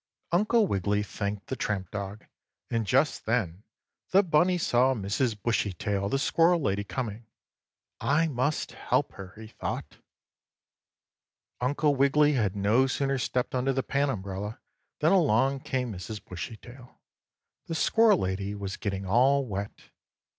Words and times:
Uncle 0.31 0.65
Wiggily 0.65 1.03
thanked 1.03 1.45
the 1.45 1.55
tramp 1.55 1.91
dog, 1.91 2.25
and 2.71 2.87
just 2.87 3.27
then, 3.27 3.61
the 4.09 4.23
bunny 4.23 4.57
saw 4.57 4.95
Mrs. 4.95 5.39
Bushytail, 5.39 6.09
the 6.09 6.17
squirrel 6.17 6.59
lady 6.59 6.83
coming. 6.83 7.27
"I 7.99 8.27
must 8.27 8.71
help 8.71 9.11
her," 9.11 9.33
he 9.37 9.45
thought. 9.45 9.85
7. 9.91 10.01
Uncle 11.61 11.93
Wiggily 11.95 12.33
had 12.33 12.55
no 12.55 12.87
sooner 12.87 13.19
stepped 13.19 13.53
under 13.53 13.73
the 13.73 13.83
pan 13.83 14.09
umbrella 14.09 14.59
than 15.01 15.11
along 15.11 15.59
came 15.59 15.93
Mrs. 15.93 16.19
Bushytail. 16.25 16.99
The 17.67 17.75
squirrel 17.75 18.17
lady 18.17 18.55
was 18.55 18.77
getting 18.77 19.05
all 19.05 19.45
wet. 19.45 19.91